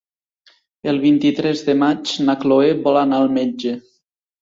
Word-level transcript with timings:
El 0.93 0.97
vint-i-tres 1.03 1.63
de 1.69 1.77
maig 1.83 2.17
na 2.25 2.39
Cloè 2.43 2.75
vol 2.91 3.01
anar 3.07 3.25
al 3.25 3.35
metge. 3.41 3.81